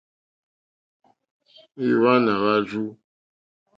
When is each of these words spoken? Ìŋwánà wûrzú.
Ìŋwánà 1.85 2.33
wûrzú. 2.43 2.83